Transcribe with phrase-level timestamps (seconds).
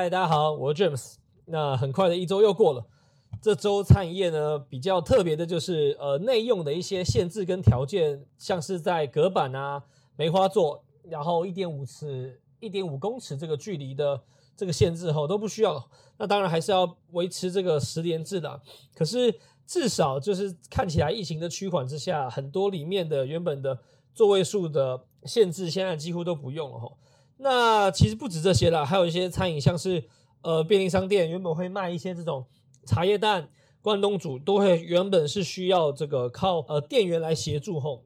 [0.00, 1.14] 嗨，大家好，我是 James。
[1.46, 2.86] 那很快的一周又过了，
[3.42, 9.82] 这周餐饮业呢比较特别的就是呃内用的一些限制跟条件，像是在隔板啊、
[10.14, 14.22] 梅花座，然后一点五尺、一点五公尺这个距离的
[14.56, 15.90] 这个限制后都不需要。
[16.16, 18.62] 那当然还是要维持这个十连制的，
[18.94, 19.34] 可是
[19.66, 23.76] 至少就是看起来疫情的趋缓之下，很多里面的原本的
[24.14, 26.96] 座位数的限制现在几乎都不用了吼。
[27.40, 30.04] 那其实不止这些啦，还有一些餐饮，像是
[30.42, 32.44] 呃便利商店原本会卖一些这种
[32.84, 33.48] 茶叶蛋、
[33.80, 38.02] 关东煮，都会原本是需要这个靠呃店员来协助吼。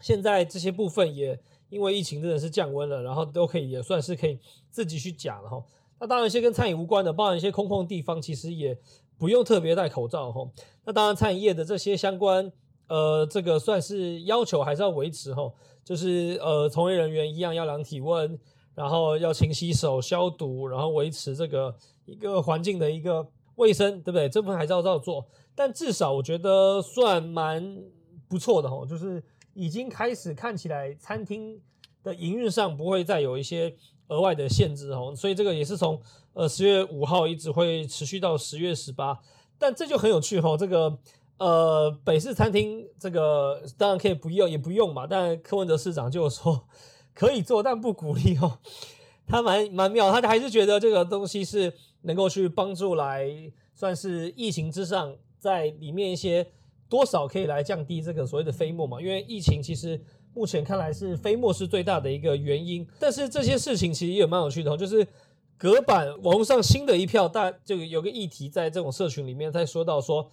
[0.00, 1.40] 现在这些部分也
[1.70, 4.38] 因为疫情真的是降温了，然后都可以也算是可以
[4.70, 5.64] 自己去讲了吼。
[5.98, 8.78] 那当然一些跟餐饮无关的，包含一些空旷地方，其实也
[9.16, 10.52] 不用特别戴口罩吼。
[10.84, 12.52] 那当然餐饮业的这些相关
[12.86, 18.38] 呃这个算是要求还是要维持吼，就是呃从业人员一样要量体温。
[18.78, 23.26] 然后要勤洗手、消毒，然后维持这个一个环境的一个
[23.56, 24.28] 卫生，对不对？
[24.28, 25.26] 这部分还是要照做。
[25.56, 27.82] 但至少我觉得算蛮
[28.28, 29.20] 不错的吼，就是
[29.52, 31.60] 已经开始看起来餐厅
[32.04, 33.74] 的营运上不会再有一些
[34.06, 35.12] 额外的限制吼。
[35.12, 36.00] 所以这个也是从
[36.34, 39.18] 呃十月五号一直会持续到十月十八。
[39.58, 40.96] 但这就很有趣哈，这个
[41.38, 46.68] 呃北市餐厅这个当然可以不用也不用嘛，但柯文哲市长就说。
[47.18, 48.60] 可以做，但不鼓励哦。
[49.26, 53.28] 他蛮蛮妙，他还是觉得这个东西是能够去帮助来
[53.74, 56.46] 算是疫情之上，在里面一些
[56.88, 59.00] 多少可以来降低这个所谓的飞沫嘛。
[59.00, 60.00] 因为疫情其实
[60.32, 62.86] 目前看来是飞沫是最大的一个原因。
[63.00, 65.06] 但是这些事情其实也蛮有趣的，就是
[65.58, 70.30] 隔板网络上新的一票大就有个议题在这种社群里面在说到说，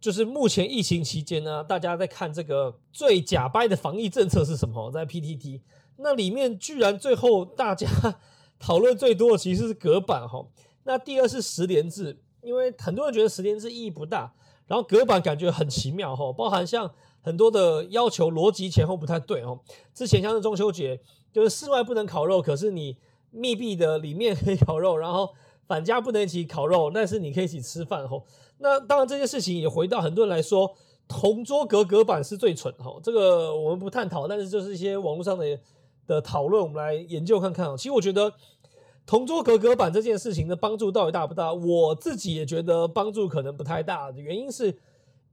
[0.00, 5.60] 就是目前疫情期间呢，大家在看这个最假掰的防疫政策是什么，在 PTT。
[5.96, 7.86] 那里面居然最后大家
[8.58, 10.46] 讨论最多的其实是隔板哈，
[10.84, 14.34] 那第二是十连制，因为很多人觉得十连制意义不大，
[14.66, 16.90] 然后隔板感觉很奇妙哈，包含像
[17.20, 19.60] 很多的要求逻辑前后不太对哦。
[19.92, 21.00] 之前像是中秋节，
[21.32, 22.96] 就是室外不能烤肉，可是你
[23.30, 25.28] 密闭的里面可以烤肉，然后
[25.66, 28.22] 反家不能一起烤肉，但是你可以一起吃饭哦。
[28.58, 30.74] 那当然这件事情也回到很多人来说，
[31.06, 35.58] 同桌隔隔板是最蠢哈，这个我们不探讨，但是就是一些网络上的。
[36.06, 37.76] 的讨论，我们来研究看看啊。
[37.76, 38.32] 其实我觉得
[39.06, 41.52] 同桌隔隔板这件事情的帮助到底大不大？
[41.52, 44.10] 我自己也觉得帮助可能不太大。
[44.10, 44.76] 的原因是，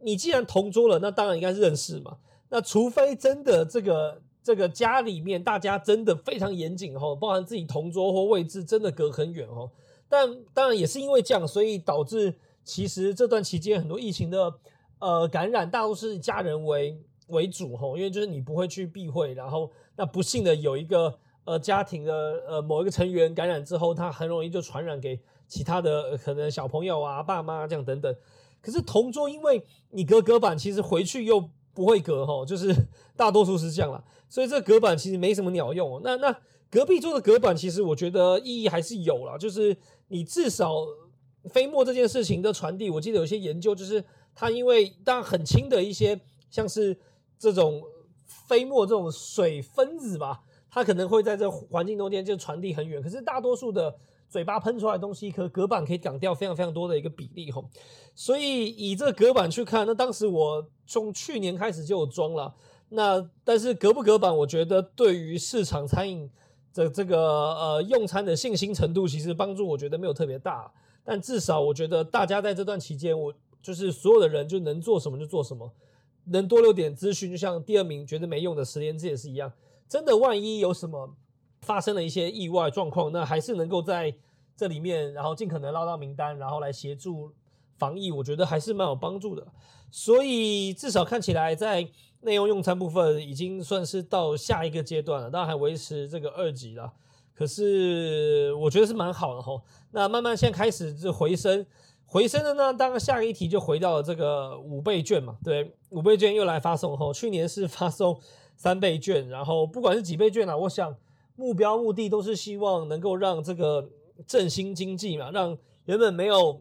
[0.00, 2.16] 你既然同桌了，那当然应该是认识嘛。
[2.48, 9.70] 那除非真的这个这个家里面大家真的非常严谨哈，包含自己同桌或位置真的隔很远哦。
[10.08, 14.52] 但当然也是因为这样，所以导致其实这段期间很多疫情的
[14.98, 17.00] 呃感染，大多是家人为。
[17.30, 19.70] 为主吼，因为就是你不会去避讳，然后
[20.00, 28.16] 那不幸的有一个呃家庭的呃某一个成员感染之后，他很容易就传染给其他的可能小朋友啊、爸妈这样等等。
[28.62, 32.74] 可是同桌，因为你隔隔板，其实回去又不会隔吼，就是
[33.14, 36.00] 大多数是这样了，所以这隔板其实没什么鸟用。
[36.02, 36.34] 那那
[36.70, 39.76] 隔壁桌的隔板，其实我觉得意义还是有了，就是
[40.08, 40.76] 你至少
[41.50, 44.02] 飞沫这件事情的传递，我记得有些研究就是
[44.34, 46.18] 它因为当很轻的一些
[46.50, 46.96] 像是。
[47.42, 47.82] 这种
[48.46, 53.02] 飞沫这种水分子吧，它可能会在这环境中间就传递很远。
[53.02, 53.94] 可是大多数的
[54.28, 57.64] 嘴巴喷出来的东西，可隔板可以挡掉非常非常多的一个比例吼。
[58.14, 62.54] 所以以这隔板去看，那当时我从去年开始就有装了。
[62.90, 66.28] 那但是隔不隔板，我觉得对于市场餐饮
[66.74, 67.18] 的这个
[67.54, 70.70] 呃用餐的信心程度，其实帮助我觉得没有特别大。
[71.04, 75.72] 但至少我觉得大家在这段期间，我就是所有的人就能做什么就做什么。
[76.30, 79.52] 能多留点资讯，就像第二名觉得没用的十连制也是一样。
[79.88, 81.16] 真的，万一有什么
[81.62, 84.14] 发生了一些意外状况，那还是能够在
[84.56, 87.32] 这里面，然后尽可能捞到名单，然后来协助
[87.76, 89.46] 防疫，我觉得还是蛮有帮助的。
[89.90, 91.88] 所以至少看起来，在
[92.20, 96.92] 内容用餐部分已经算是到下一个阶段了，当然还维持这个二级了。
[97.34, 99.62] 可是我觉得是蛮好的吼。
[99.90, 101.66] 那慢慢现在开始就回升。
[102.12, 108.18] 回升的呢，当然下一题就回到了这个五倍券嘛，对，五倍券又来发送吼，去年是发送
[108.56, 110.92] 三倍券，然后不管是几倍券啊，我想
[111.36, 113.88] 目标目的都是希望能够让这个
[114.26, 116.60] 振兴经济嘛，让原本没有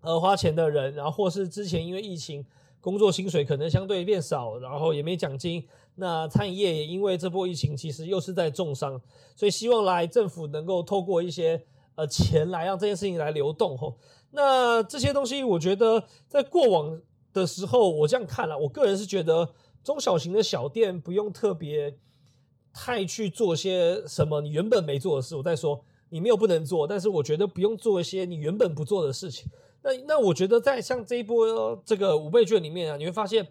[0.00, 2.46] 呃花钱的人，然后或是之前因为疫情
[2.80, 5.66] 工作薪水可能相对变少，然后也没奖金，
[5.96, 9.00] 那餐饮业也因为这波疫情其实又是在重伤，
[9.34, 11.60] 所以希望来政府能够透过一些
[11.96, 13.98] 呃钱来让这件事情来流动吼。
[14.30, 17.00] 那这些东西，我觉得在过往
[17.32, 19.48] 的时候，我这样看了，我个人是觉得
[19.82, 21.96] 中小型的小店不用特别
[22.72, 25.34] 太去做些什么你原本没做的事。
[25.36, 29.50] 我在说，你没有不能做，但是我觉得不用做一些你原本不做的事情。
[29.82, 33.46] 那那我觉得在像这一波这个五倍券里面啊，你会发现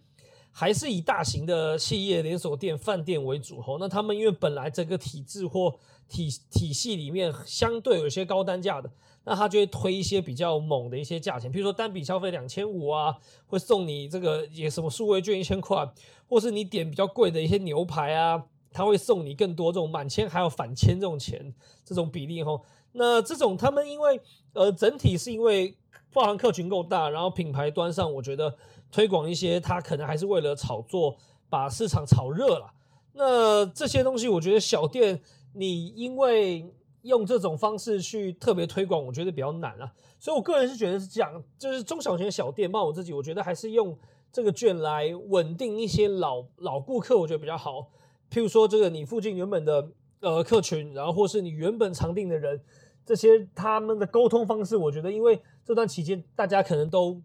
[0.59, 3.77] 还是以大型的企业连锁店、饭店为主吼。
[3.77, 5.71] 那他们因为本来这个体制或
[6.09, 8.89] 体体系里面相对有些高单价的，
[9.23, 13.15] 那他就会推一些比较猛的一些价钱，比如说单笔消费两千五啊，
[13.45, 15.87] 会送你这个也什么数位券一千块，
[16.27, 21.53] 或是你点比较贵的一些牛排啊，他会送你更多这种满千还有返千这种钱
[21.85, 22.65] 这种比例吼。
[22.93, 24.19] 那这种他们因为
[24.53, 25.77] 呃整体是因为
[26.11, 28.57] 包含客群够大，然后品牌端上我觉得
[28.91, 31.17] 推广一些，他可能还是为了炒作，
[31.49, 32.73] 把市场炒热了。
[33.13, 35.21] 那这些东西我觉得小店。
[35.53, 43.97] 你因为用这种方式去特别推广，我觉得比较难啊，所以我个人是觉得是这样，就是中小型的小店，包括我自己，我觉得还是用
[44.31, 47.89] 这个券来稳定一些老老顾客，我觉得比较好。
[48.29, 49.89] 譬如说，这个你附近原本的
[50.19, 52.61] 呃客群，然后或是你原本常订的人，
[53.03, 57.19] 这些他们的沟通方式，我觉得因为这段期间大家可能都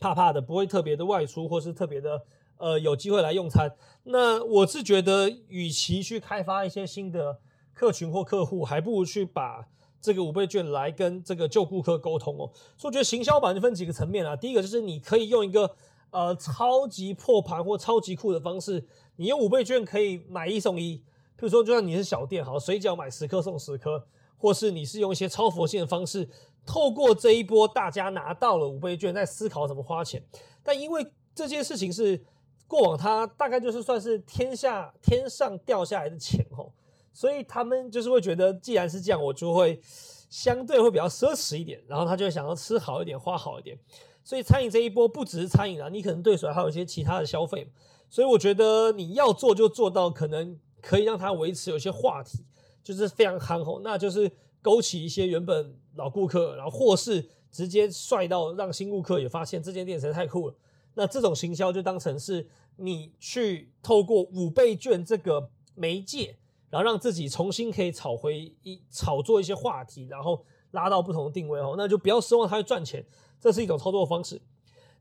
[0.00, 2.22] 怕怕的，不会特别的外出，或是特别的
[2.56, 3.70] 呃有机会来用餐。
[4.04, 7.38] 那我是觉得，与其去开发一些新的。
[7.72, 9.66] 客群或客户，还不如去把
[10.02, 12.50] 这个五倍券来跟这个旧顾客沟通哦。
[12.76, 14.36] 所以我觉得行销版就分几个层面啊。
[14.36, 15.70] 第一个就是你可以用一个
[16.10, 18.86] 呃超级破盘或超级酷的方式，
[19.16, 20.96] 你用五倍券可以买一送一。
[21.36, 24.04] 比如说，就算你是小店，好水饺买十颗送十颗，
[24.36, 26.28] 或是你是用一些超佛性的方式，
[26.70, 30.22] 透过这一波大家拿到了五倍券，在思考怎么花钱。
[30.62, 32.24] 但因为这件事情是
[32.68, 36.70] 过往，它大概就是算是天下天上掉下来的钱哦。
[37.12, 43.76] 所以他们就是会觉得，既然是这样，我就会相对会比较奢侈一点，然后他就想要吃好一点，花好一点。
[44.22, 47.68] 所以餐饮这一波不只是餐饮啊，你可能对手还有一些其他的消费。
[48.08, 52.44] 所以我觉得你要做就做到，可能可以让它维持有些话题，
[52.84, 54.30] 就是非常憨厚，那就是
[54.62, 60.54] 勾起一些原本老顾客，然后或是直接帅到让新顾客也发现这间店实在太酷了。
[60.94, 66.36] 那这种行销就当成是你去透过五倍券这个媒介。
[66.70, 70.40] 然后让自己重新可以炒回一炒作一些话题，然后
[70.70, 73.04] 拉到不同的定位哦，那就不要奢望它会赚钱，
[73.40, 74.40] 这是一种操作方式。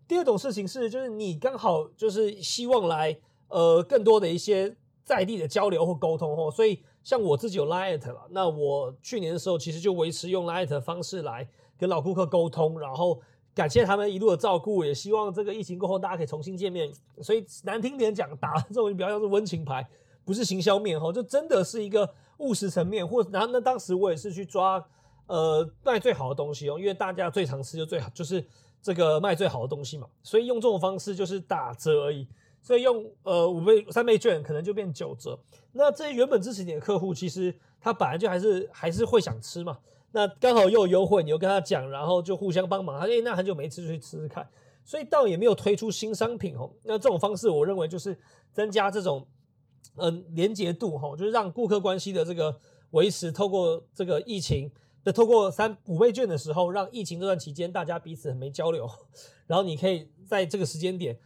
[0.08, 3.16] 第二种事情是，就是你刚好就是希望来
[3.50, 11.48] 呃更多的一些在地的交流或沟通哦，所以像我自己有 Lite 了，那我去年的时候其实就维持用 Lite 的方式来
[11.78, 13.20] 跟老顾客沟通，然后
[13.54, 16.92] 感谢他们一路的照顾，也希望这个疫情过后大家可以重新见面。
[17.22, 19.88] 所以难听点讲，打这种比较像是温情牌。
[20.26, 22.08] 不是行销面哈，就真的是一个
[22.38, 24.86] 务实层面，或然后那当时我也是去抓
[25.26, 28.46] 呃卖最好的东西哦，因为大家最常吃就最好就是
[28.80, 32.28] 这个卖最好的东西嘛，所以用这种方式就是打折而已，
[32.62, 35.40] 所以用呃五倍三倍券可能就变九折。
[35.72, 39.80] 那这些原本支持你的客户，其实他本来就还是还是会想吃嘛，
[40.12, 44.48] 那刚好又有优惠，你又跟他讲，然后就互相帮忙，他哎那很久没吃就去吃吃看，
[44.84, 46.72] 所以倒也没有推出新商品哦。
[46.84, 48.18] 那这种方式我认为就是
[48.52, 49.28] 增加这种。
[49.96, 52.58] 嗯，连结度哈，就是让顾客关系的这个
[52.92, 54.70] 维持，透过这个疫情
[55.04, 58.90] 那，透过三五倍券的时候，让疫情这段期间大家彼此很没交流，
[59.48, 61.18] 然后你可以在这个时间点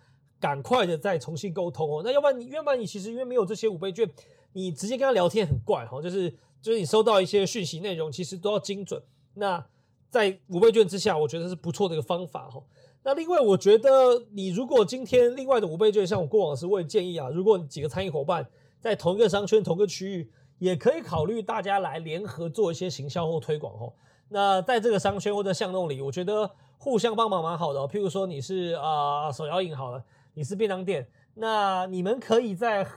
[0.43, 2.01] 赶快的再重新沟通哦。
[2.03, 4.05] 那要不然你，要不然你其实因为没有这些五倍券，
[4.51, 6.29] 你直接跟他聊天很怪哈，就是
[6.61, 9.01] 就是你收到一些讯息内容，其实都要精准。
[9.35, 9.65] 那
[10.09, 12.61] 在五倍券之下，我觉得是不错的一个方法哈。
[13.03, 13.89] 那另外，我觉得
[14.31, 18.45] 你如果今天另外的五倍券，像我过往时，我也建议啊，如果你几个餐饮伙伴
[18.81, 20.29] 在同一个商圈、同个区域，
[20.59, 23.93] 也可以考虑大家来联合做一些行销或推广哦。
[24.27, 27.89] 那在这个商圈或者巷弄里，我觉得互相帮忙蛮好的哦。
[27.91, 30.03] 譬如说你是啊手摇饮好了，
[30.33, 32.87] 你是便当店，那你们可以在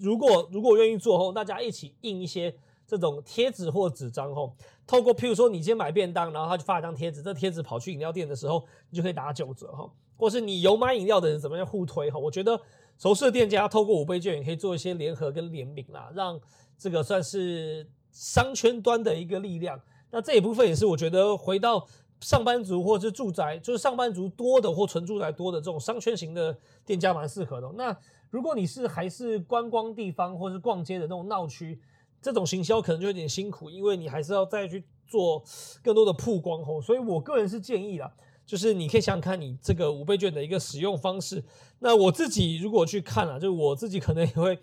[0.00, 2.54] 如果如果愿意做后，大家一起印一些。
[2.86, 4.52] 这种贴纸或纸张吼，
[4.84, 9.88] 透过譬如说你今天买便当，然后他就发一张贴纸，这贴纸跑去饮料店的时候，你就可以打九折哈。
[10.16, 12.18] 或是你有买饮料的人怎么样互推哈？
[12.18, 12.60] 我觉得
[12.98, 16.40] 熟识的店家透过五倍券也可以做一些联合跟联名啦，让
[16.76, 19.80] 这个算是商圈端的一个力量。
[20.10, 21.86] 那这一部分也是我觉得回到
[22.20, 27.70] 上班族或者是住宅，就是上班族多的或纯住宅多的这种商圈型的店家蛮适合的。
[27.76, 27.96] 那
[28.30, 31.80] 如果你是还是观光地方或是逛街的那种闹区。
[32.22, 35.42] 这种行销可能就有点辛苦，因为你还是要再去做
[35.82, 38.12] 更多的曝光吼，所以我个人是建议啦，
[38.44, 41.42] 就是你可以想想看你这个五倍券的一个使用方式。
[41.78, 44.58] 那我自己如果去看了，就我自己可能也会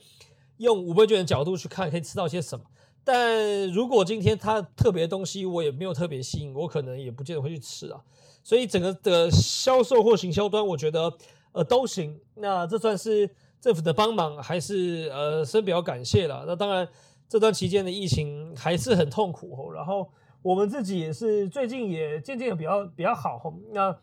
[0.57, 2.63] 用五倍券的角度去看，可以吃到些什么。
[3.07, 8.01] 但如果今天它特别东西我也没有特别吸引，我可能也不见得会去吃啊。
[8.43, 11.13] 所以整个的销售或行销端，我觉得
[11.53, 12.19] 呃都行。
[12.35, 13.29] 那这算是
[13.61, 16.43] 政府的帮忙，还是呃深表感谢了？
[16.45, 16.85] 那当然。
[17.29, 20.09] 这段期间的疫情还是很痛苦哦，然后
[20.41, 23.53] 我们自己也是最近也渐渐的比较比较好哦。
[23.73, 23.93] 那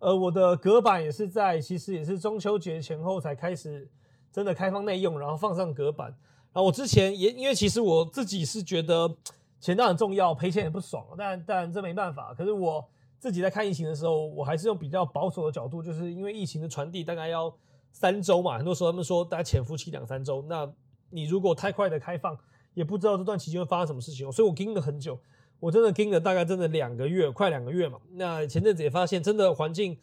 [0.00, 3.88] 呃，我的隔板也是在其实也是中秋节前后才开始
[4.32, 6.12] 真的开放内用，然后放上隔板。
[6.52, 9.12] 啊我之前也因为其实我自己是觉得
[9.60, 12.34] 钱当然重要，赔钱也不爽，但但这没办法。
[12.34, 12.84] 可是我
[13.18, 17.52] 自己在看疫情的时候，我还是用比较保守的角度，就是因为疫情的传递大概要
[17.90, 20.70] 三周嘛，很多时候他们说大概潜伏期两三周，那
[21.10, 22.38] 你如果太快的开放。
[22.74, 25.18] 也不知道这段期间会发生什么事情，所以我盯了很久，
[25.60, 27.98] 我真的盯了大概真的两个月，快两个月嘛。
[28.12, 29.94] 那前阵子也发现，真的环境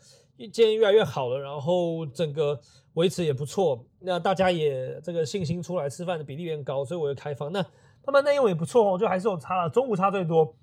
[0.47, 2.59] 渐越来越好了，然后整个
[2.93, 7.51] 维持也不错，那大家也这个信心出来，吃饭的比例变高，所以我就开放。
[7.51, 7.59] 那
[8.05, 10.55] 慢慢内容也不错哦，就还是有差了，中午差最多，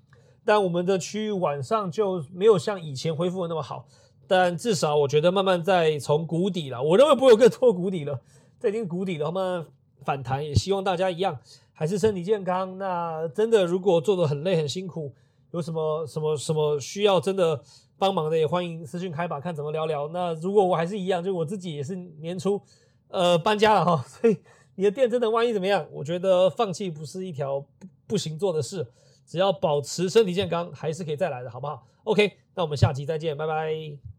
[0.43, 3.85] 但我们的区域晚上就没有像以前恢复的那么好，
[4.27, 8.19] 但至少我觉得慢慢在从谷底了，我认为不会有更多谷底了，
[8.59, 9.67] 这已经谷底了，慢慢
[10.03, 11.39] 反弹，也希望大家一样。
[11.79, 12.79] 还是身体健康。
[12.79, 15.13] 那真的，如果做的很累很辛苦，
[15.51, 17.61] 有什么什么什么需要真的
[17.97, 20.07] 帮忙的，也欢迎私信开吧，看怎么聊聊。
[20.09, 22.61] 那如果我还是一样，就我自己也是年初
[23.07, 24.37] 呃搬家了哈， 所以
[24.75, 27.65] 你的店真的万一怎么样，我觉得放弃不是一条
[28.05, 28.85] 不行做的事，
[29.25, 34.16] 只要保持身体健康，还是可以再来的，好不好？OK，那我们下期再见，拜拜。